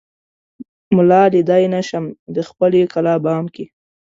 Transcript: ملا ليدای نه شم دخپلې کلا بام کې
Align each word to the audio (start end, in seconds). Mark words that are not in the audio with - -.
ملا 0.95 1.23
ليدای 1.33 1.65
نه 1.73 1.81
شم 1.87 2.05
دخپلې 2.37 2.81
کلا 2.93 3.15
بام 3.23 3.45
کې 3.55 3.65